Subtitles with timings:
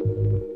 [0.00, 0.49] Hey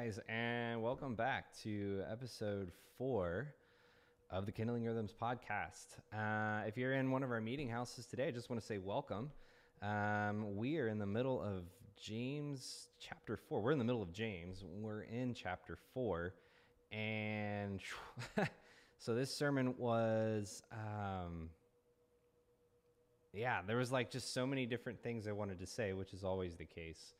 [0.00, 3.52] guys, and welcome back to episode four
[4.30, 5.98] of the Kindling Rhythms podcast.
[6.10, 8.78] Uh, if you're in one of our meeting houses today, I just want to say
[8.78, 9.30] welcome.
[9.82, 11.64] Um, we are in the middle of
[12.00, 13.60] James chapter four.
[13.60, 14.64] We're in the middle of James.
[14.80, 16.32] We're in chapter four,
[16.90, 17.78] and
[18.98, 21.50] so this sermon was, um,
[23.34, 26.24] yeah, there was like just so many different things I wanted to say, which is
[26.24, 27.12] always the case.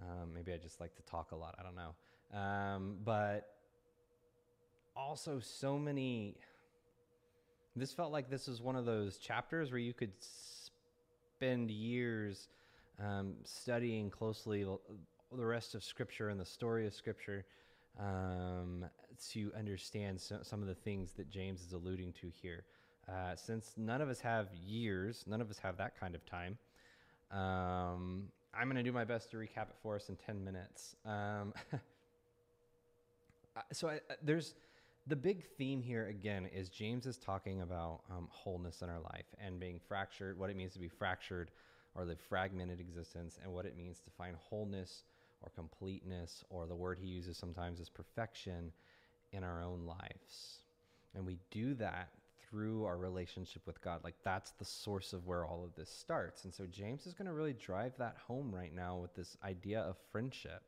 [0.00, 1.54] Um, maybe I just like to talk a lot.
[1.58, 1.94] I don't know.
[2.34, 3.48] Um, but
[4.96, 6.36] also, so many.
[7.76, 12.48] This felt like this was one of those chapters where you could spend years
[13.02, 17.44] um, studying closely the rest of Scripture and the story of Scripture
[17.98, 18.84] um,
[19.30, 22.64] to understand so, some of the things that James is alluding to here.
[23.08, 26.58] Uh, since none of us have years, none of us have that kind of time.
[27.30, 28.24] Um,
[28.54, 30.96] I'm going to do my best to recap it for us in 10 minutes.
[31.04, 31.52] Um,
[33.72, 34.54] so I, there's
[35.06, 39.26] the big theme here again is James is talking about um, wholeness in our life
[39.42, 41.50] and being fractured, what it means to be fractured
[41.94, 45.04] or the fragmented existence, and what it means to find wholeness
[45.42, 48.72] or completeness, or the word he uses sometimes is perfection
[49.32, 50.60] in our own lives.
[51.14, 52.10] And we do that
[52.48, 54.00] through our relationship with God.
[54.04, 56.44] Like that's the source of where all of this starts.
[56.44, 59.80] And so James is going to really drive that home right now with this idea
[59.80, 60.62] of friendship.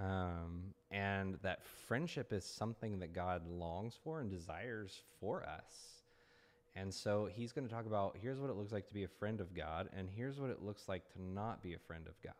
[0.00, 6.00] Um, and that friendship is something that God longs for and desires for us.
[6.74, 9.08] And so he's going to talk about here's what it looks like to be a
[9.08, 12.14] friend of God, and here's what it looks like to not be a friend of
[12.22, 12.32] God,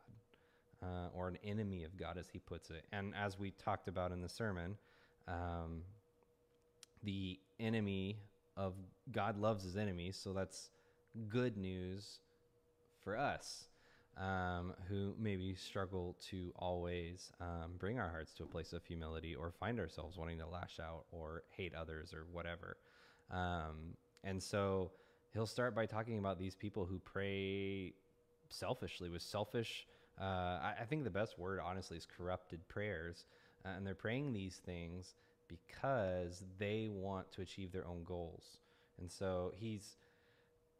[0.81, 2.85] uh, or an enemy of God, as he puts it.
[2.91, 4.77] And as we talked about in the sermon,
[5.27, 5.83] um,
[7.03, 8.17] the enemy
[8.57, 8.73] of
[9.11, 10.69] God loves his enemies, so that's
[11.29, 12.19] good news
[13.03, 13.65] for us
[14.17, 19.35] um, who maybe struggle to always um, bring our hearts to a place of humility
[19.35, 22.77] or find ourselves wanting to lash out or hate others or whatever.
[23.31, 24.91] Um, and so
[25.33, 27.93] he'll start by talking about these people who pray
[28.49, 29.87] selfishly with selfish.
[30.19, 33.25] Uh, I, I, think the best word, honestly, is corrupted prayers.
[33.65, 35.15] Uh, and they're praying these things
[35.47, 38.57] because they want to achieve their own goals.
[38.99, 39.95] And so he's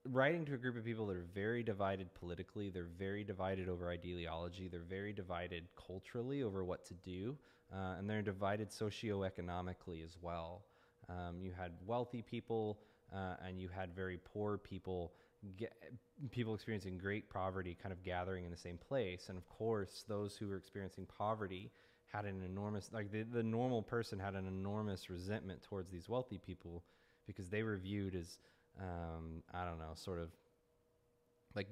[0.10, 3.90] writing to a group of people that are very divided politically, they're very divided over
[3.90, 7.38] ideology, they're very divided culturally over what to do,
[7.74, 10.64] uh, and they're divided socioeconomically as well.
[11.10, 12.80] Um, you had wealthy people
[13.14, 15.14] uh, and you had very poor people.
[15.58, 15.74] Get,
[16.30, 19.26] people experiencing great poverty kind of gathering in the same place.
[19.30, 21.72] And of course, those who were experiencing poverty
[22.14, 26.38] had an enormous like the, the normal person had an enormous resentment towards these wealthy
[26.38, 26.84] people
[27.26, 28.38] because they were viewed as
[28.80, 30.30] um, I don't know sort of
[31.56, 31.68] like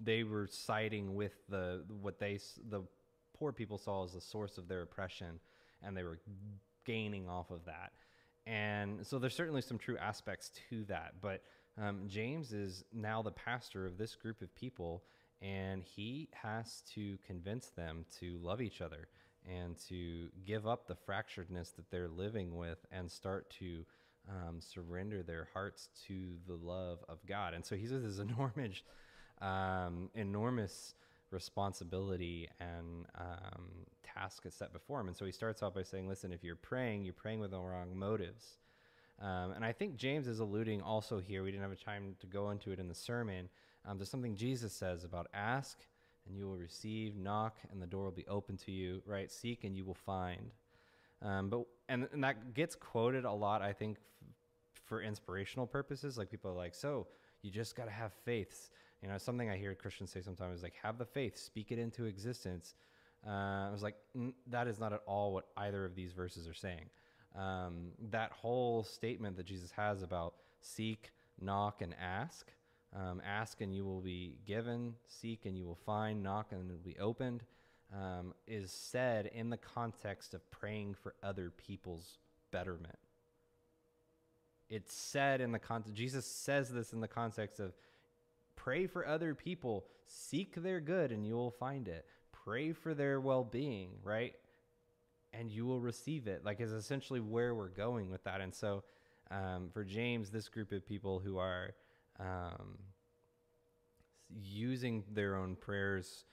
[0.00, 2.38] they were siding with the what they
[2.68, 2.82] the
[3.36, 5.40] poor people saw as the source of their oppression
[5.82, 6.18] and they were
[6.84, 7.92] gaining off of that.
[8.46, 11.42] And so there's certainly some true aspects to that but
[11.80, 15.02] um, James is now the pastor of this group of people
[15.42, 19.08] and he has to convince them to love each other
[19.46, 23.84] and to give up the fracturedness that they're living with and start to
[24.28, 27.54] um, surrender their hearts to the love of God.
[27.54, 28.82] And so he's with this enormous,
[29.40, 30.94] um, enormous
[31.30, 33.64] responsibility and um,
[34.02, 35.08] task is set before him.
[35.08, 37.58] And so he starts off by saying, listen, if you're praying, you're praying with the
[37.58, 38.58] wrong motives.
[39.20, 42.26] Um, and I think James is alluding also here, we didn't have a time to
[42.26, 43.48] go into it in the sermon,
[43.86, 45.78] um, to something Jesus says about ask
[46.26, 47.16] and you will receive.
[47.16, 49.02] Knock, and the door will be open to you.
[49.06, 49.30] Right?
[49.30, 50.52] Seek, and you will find.
[51.24, 54.28] Um, but and, and that gets quoted a lot, I think, f-
[54.84, 56.16] for inspirational purposes.
[56.16, 57.06] Like people are like, so
[57.42, 58.70] you just got to have faiths.
[59.02, 61.78] You know, something I hear Christians say sometimes is like, have the faith, speak it
[61.78, 62.74] into existence.
[63.26, 63.96] Uh, I was like,
[64.48, 66.90] that is not at all what either of these verses are saying.
[67.34, 71.10] Um, that whole statement that Jesus has about seek,
[71.40, 72.52] knock, and ask
[72.94, 76.72] um, ask and you will be given, seek and you will find, knock and it
[76.72, 77.42] will be opened,
[77.94, 82.18] um, is said in the context of praying for other people's
[82.50, 82.98] betterment.
[84.68, 87.72] It's said in the context, Jesus says this in the context of
[88.56, 92.06] pray for other people, seek their good, and you will find it.
[92.32, 94.34] Pray for their well being, right?
[95.32, 96.44] And you will receive it.
[96.44, 98.40] Like, is essentially where we're going with that.
[98.40, 98.84] And so,
[99.30, 101.74] um, for James, this group of people who are
[102.18, 102.78] um,
[104.30, 106.24] using their own prayers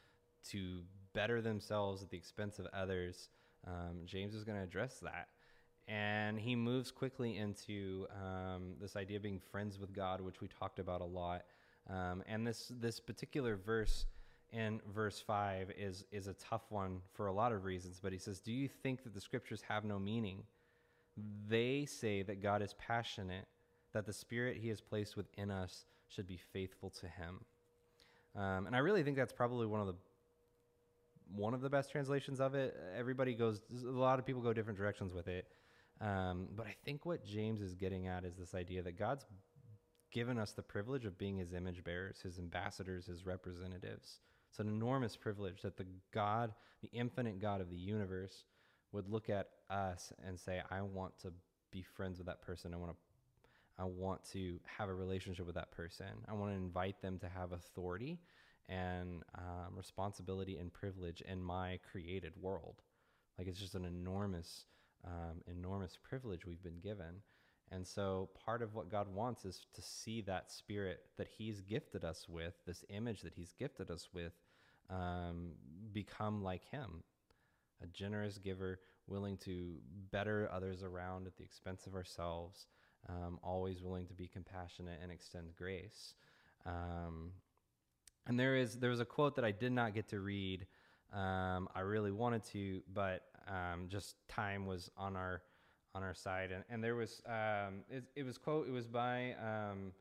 [0.49, 0.81] to
[1.13, 3.29] better themselves at the expense of others,
[3.67, 5.27] um, James is going to address that.
[5.87, 10.47] And he moves quickly into um, this idea of being friends with God, which we
[10.47, 11.43] talked about a lot.
[11.89, 14.05] Um, and this this particular verse
[14.51, 17.99] in verse five is is a tough one for a lot of reasons.
[18.01, 20.43] But he says, "Do you think that the scriptures have no meaning?
[21.49, 23.47] They say that God is passionate,
[23.93, 27.43] that the Spirit He has placed within us should be faithful to Him."
[28.35, 29.95] Um, and I really think that's probably one of the
[31.35, 32.75] one of the best translations of it.
[32.97, 35.47] Everybody goes, a lot of people go different directions with it.
[35.99, 39.25] Um, but I think what James is getting at is this idea that God's
[40.11, 44.19] given us the privilege of being his image bearers, his ambassadors, his representatives.
[44.49, 48.43] It's an enormous privilege that the God, the infinite God of the universe,
[48.91, 51.31] would look at us and say, I want to
[51.71, 52.73] be friends with that person.
[52.73, 52.97] I want to
[53.79, 56.05] I want to have a relationship with that person.
[56.27, 58.19] I want to invite them to have authority
[58.71, 62.81] and um, responsibility and privilege in my created world.
[63.37, 64.65] Like it's just an enormous,
[65.05, 67.21] um, enormous privilege we've been given.
[67.71, 72.03] And so part of what God wants is to see that spirit that He's gifted
[72.03, 74.33] us with, this image that He's gifted us with,
[74.89, 75.51] um,
[75.91, 77.03] become like Him.
[77.83, 79.77] A generous giver, willing to
[80.11, 82.67] better others around at the expense of ourselves,
[83.09, 86.13] um, always willing to be compassionate and extend grace.
[86.65, 87.31] Um,
[88.27, 90.65] and there is there was a quote that I did not get to read.
[91.13, 95.41] Um, I really wanted to, but um, just time was on our
[95.93, 96.51] on our side.
[96.51, 99.91] And, and there was um, it, it, was quote it was by um,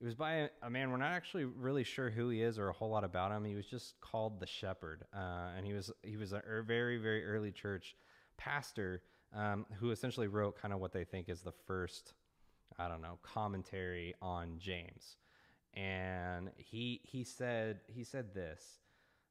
[0.00, 2.68] it was by a, a, man we're not actually really sure who he is or
[2.68, 3.44] a whole lot about him.
[3.44, 7.24] He was just called the Shepherd, uh, and he was he was a very very
[7.24, 7.96] early church
[8.36, 9.02] pastor
[9.34, 12.12] um, who essentially wrote kind of what they think is the first
[12.78, 15.16] I don't know commentary on James
[15.74, 18.78] and he he said he said this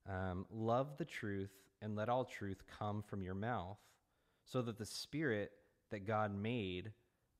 [0.10, 1.52] um, love the truth
[1.82, 3.78] and let all truth come from your mouth
[4.46, 5.52] so that the spirit
[5.92, 6.92] that god made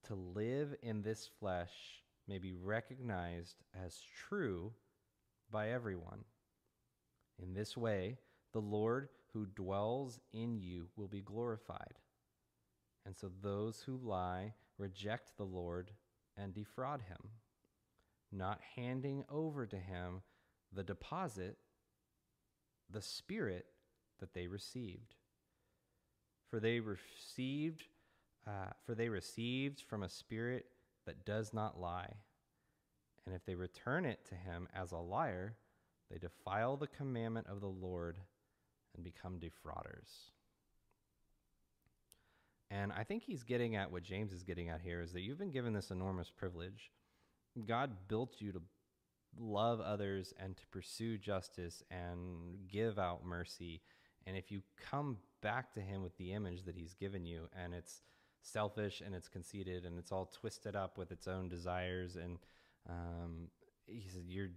[0.04, 3.56] to live in this flesh may be recognized
[3.86, 4.72] as true
[5.52, 6.24] by everyone.
[7.42, 8.18] In this way
[8.54, 12.00] the lord who dwells in you will be glorified.
[13.06, 15.92] And so those who lie reject the lord
[16.38, 17.30] and defraud him
[18.34, 20.22] not handing over to him
[20.72, 21.58] the deposit,
[22.90, 23.66] the spirit
[24.20, 25.16] that they received.
[26.50, 27.84] For they received,
[28.48, 30.66] uh, for they received from a spirit
[31.06, 32.14] that does not lie.
[33.26, 35.56] And if they return it to him as a liar,
[36.12, 38.18] they defile the commandment of the Lord
[38.96, 40.32] and become defrauders.
[42.70, 45.38] And I think he's getting at what James is getting at here is that you've
[45.38, 46.92] been given this enormous privilege
[47.68, 48.62] God built you to
[49.38, 53.82] love others and to pursue justice and give out mercy.
[54.26, 57.74] And if you come back to Him with the image that He's given you, and
[57.74, 58.02] it's
[58.42, 62.38] selfish and it's conceited and it's all twisted up with its own desires, and
[62.90, 63.48] um,
[63.86, 64.52] He said, "You're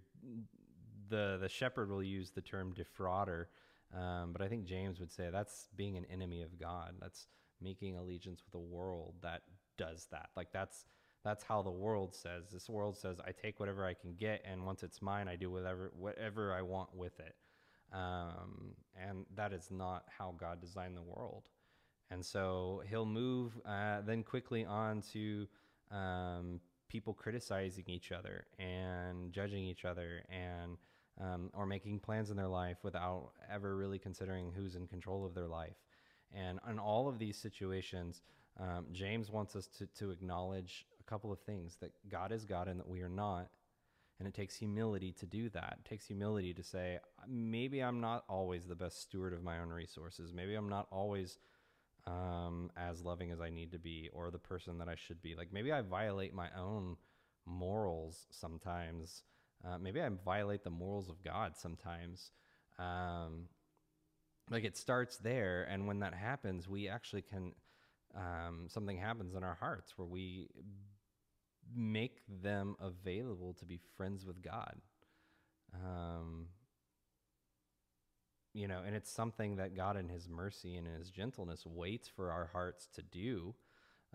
[1.09, 3.47] the the shepherd will use the term defrauder."
[3.93, 6.95] Um, but I think James would say that's being an enemy of God.
[6.99, 7.27] That's
[7.61, 9.43] making allegiance with a world that
[9.77, 10.29] does that.
[10.35, 10.85] Like that's
[11.27, 12.45] that's how the world says.
[12.51, 15.51] This world says I take whatever I can get, and once it's mine, I do
[15.51, 17.35] whatever whatever I want with it.
[17.93, 21.43] Um, and that is not how God designed the world.
[22.09, 25.47] And so he'll move uh, then quickly on to
[25.91, 30.77] um, people criticizing each other and judging each other and
[31.19, 35.33] um, or making plans in their life without ever really considering who's in control of
[35.33, 35.77] their life.
[36.33, 38.21] And in all of these situations,
[38.59, 42.79] um, James wants us to, to acknowledge couple of things that God is God and
[42.79, 43.49] that we are not.
[44.19, 45.77] And it takes humility to do that.
[45.85, 49.69] It takes humility to say, maybe I'm not always the best steward of my own
[49.69, 50.33] resources.
[50.33, 51.37] Maybe I'm not always
[52.07, 55.35] um, as loving as I need to be or the person that I should be.
[55.35, 56.97] Like maybe I violate my own
[57.45, 59.23] morals sometimes.
[59.63, 62.31] Uh, maybe I violate the morals of God sometimes.
[62.79, 63.49] Um,
[64.49, 65.67] like it starts there.
[65.69, 67.53] And when that happens, we actually can,
[68.15, 70.47] um, something happens in our hearts where we
[71.75, 74.75] make them available to be friends with God.
[75.73, 76.47] Um,
[78.53, 82.07] you know, and it's something that God, in His mercy and in His gentleness, waits
[82.07, 83.53] for our hearts to do.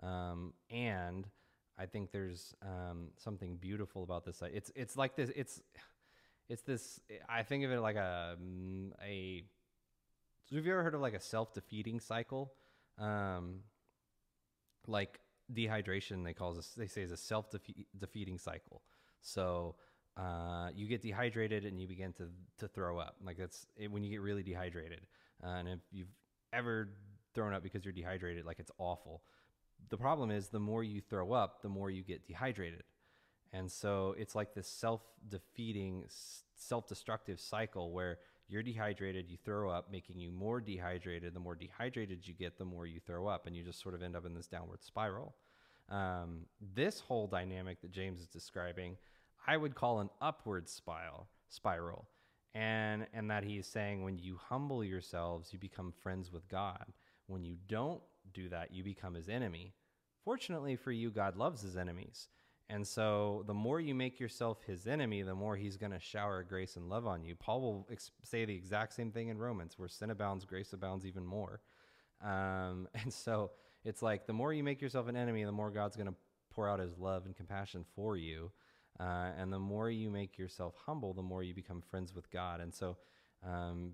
[0.01, 1.27] Um, and
[1.77, 4.41] I think there's um, something beautiful about this.
[4.53, 5.31] It's it's like this.
[5.35, 5.61] It's
[6.49, 6.99] it's this.
[7.29, 8.37] I think of it like a
[9.03, 9.43] a.
[10.49, 12.53] So have you ever heard of like a self defeating cycle?
[12.99, 13.61] Um,
[14.87, 15.19] like
[15.53, 16.69] dehydration, they call this.
[16.69, 17.47] They say is a self
[17.99, 18.81] defeating cycle.
[19.21, 19.75] So
[20.17, 22.29] uh, you get dehydrated and you begin to
[22.59, 23.15] to throw up.
[23.23, 25.01] Like that's it, when you get really dehydrated.
[25.43, 26.13] Uh, and if you've
[26.51, 26.89] ever
[27.33, 29.23] thrown up because you're dehydrated, like it's awful.
[29.89, 32.83] The problem is the more you throw up, the more you get dehydrated.
[33.53, 36.05] And so it's like this self defeating,
[36.55, 38.17] self destructive cycle where
[38.49, 41.33] you're dehydrated, you throw up, making you more dehydrated.
[41.33, 44.03] The more dehydrated you get, the more you throw up, and you just sort of
[44.03, 45.35] end up in this downward spiral.
[45.89, 48.97] Um, this whole dynamic that James is describing,
[49.47, 51.27] I would call an upward spiral.
[51.49, 52.07] Spiral,
[52.55, 56.85] and and that he's saying when you humble yourselves, you become friends with God.
[57.27, 58.01] When you don't
[58.33, 59.73] do that, you become His enemy.
[60.23, 62.27] Fortunately for you, God loves His enemies.
[62.73, 66.41] And so the more you make yourself his enemy, the more he's going to shower
[66.41, 67.35] grace and love on you.
[67.35, 71.05] Paul will ex- say the exact same thing in Romans, where sin abounds, grace abounds
[71.05, 71.61] even more.
[72.19, 73.51] Um, and so
[73.85, 76.15] it's like the more you make yourself an enemy, the more God's going to
[76.51, 78.51] pour out his love and compassion for you.
[78.99, 82.59] Uh, and the more you make yourself humble, the more you become friends with God.
[82.59, 82.97] And so,
[83.47, 83.91] um,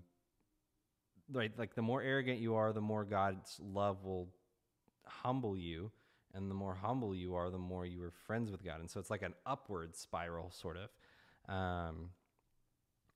[1.30, 4.30] right, like the more arrogant you are, the more God's love will
[5.04, 5.92] humble you
[6.34, 8.80] and the more humble you are, the more you are friends with God.
[8.80, 11.54] And so it's like an upward spiral, sort of.
[11.54, 12.10] Um,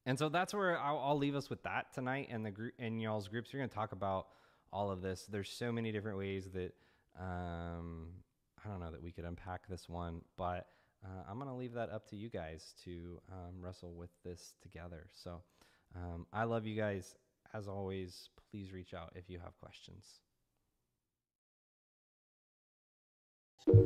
[0.07, 2.29] and so that's where I'll, I'll, leave us with that tonight.
[2.31, 4.27] And the group and y'all's groups, you're going to talk about
[4.73, 5.27] all of this.
[5.31, 6.73] There's so many different ways that
[7.19, 8.09] um,
[8.65, 10.67] I don't know that we could unpack this one, but
[11.05, 14.55] uh, I'm going to leave that up to you guys to um, wrestle with this
[14.63, 15.07] together.
[15.13, 15.43] So
[15.95, 17.15] um, I love you guys.
[17.53, 20.05] As always, please reach out if you have questions.
[23.67, 23.77] Thank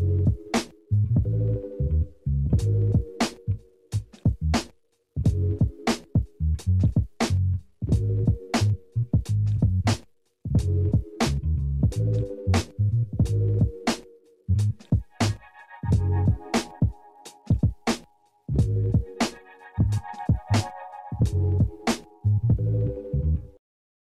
[0.00, 0.35] you.